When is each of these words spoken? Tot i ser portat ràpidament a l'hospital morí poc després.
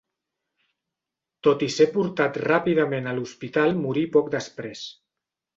Tot 1.49 1.65
i 1.67 1.69
ser 1.75 1.87
portat 1.97 2.41
ràpidament 2.45 3.13
a 3.13 3.13
l'hospital 3.19 3.79
morí 3.85 4.07
poc 4.17 4.37
després. 4.41 4.87